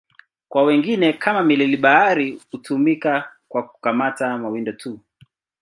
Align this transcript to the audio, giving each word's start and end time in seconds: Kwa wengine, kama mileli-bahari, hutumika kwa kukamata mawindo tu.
Kwa 0.47 0.63
wengine, 0.63 1.13
kama 1.13 1.43
mileli-bahari, 1.43 2.41
hutumika 2.51 3.31
kwa 3.47 3.67
kukamata 3.67 4.37
mawindo 4.37 4.71
tu. 4.71 4.99